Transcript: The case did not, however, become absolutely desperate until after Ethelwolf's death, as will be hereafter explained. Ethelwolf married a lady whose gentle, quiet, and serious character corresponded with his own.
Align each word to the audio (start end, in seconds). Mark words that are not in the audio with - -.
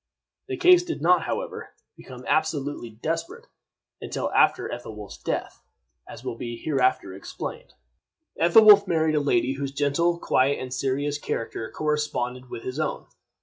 The 0.47 0.57
case 0.57 0.81
did 0.83 0.99
not, 0.99 1.25
however, 1.25 1.75
become 1.95 2.25
absolutely 2.27 2.89
desperate 2.89 3.45
until 4.01 4.33
after 4.33 4.67
Ethelwolf's 4.67 5.19
death, 5.19 5.61
as 6.09 6.23
will 6.23 6.35
be 6.35 6.57
hereafter 6.57 7.13
explained. 7.13 7.73
Ethelwolf 8.39 8.87
married 8.87 9.13
a 9.13 9.19
lady 9.19 9.53
whose 9.53 9.71
gentle, 9.71 10.17
quiet, 10.17 10.57
and 10.59 10.73
serious 10.73 11.19
character 11.19 11.69
corresponded 11.69 12.49
with 12.49 12.63
his 12.63 12.79
own. 12.79 13.05